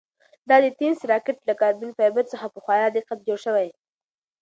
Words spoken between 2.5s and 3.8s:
په خورا دقت جوړ شوی.